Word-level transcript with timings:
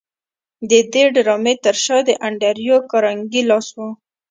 د 0.69 0.71
دې 0.93 1.03
ډرامې 1.15 1.53
تر 1.65 1.75
شا 1.83 1.97
د 2.07 2.09
انډریو 2.27 2.77
کارنګي 2.91 3.41
لاس 3.49 3.67
و 3.75 3.77